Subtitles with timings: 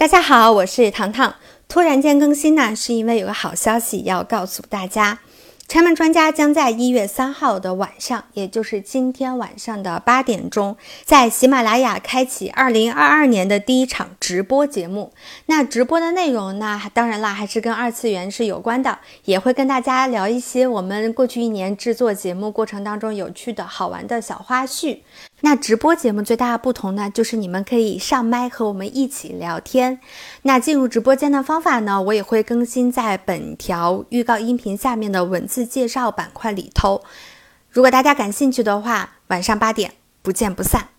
[0.00, 1.34] 大家好，我是糖糖。
[1.68, 5.18] 突然间更新呢，是因为有个好消息要告诉大家。
[5.68, 10.74] 拆门专家将在一月三号的晚上，也就是今天晚上的八点钟，
[11.04, 15.12] 在喜马拉雅开启二零二二年的第一场直播节目。
[15.46, 25.00] 那直播的内容呢，当然啦，还是跟二次元是有关的，也会跟大家聊一些我们过去一年制作节目过程当中有趣的好玩的小花絮。
[25.42, 29.98] 那直播节目最大的不同呢，就是你们可以上麦和我们一起聊天。
[30.42, 37.02] 那进入直播间的方法呢，我也会更新在本条预告音频下面的文字介绍板块里头。
[37.70, 40.90] 如果大家感兴趣的话，晚上八点不见不散。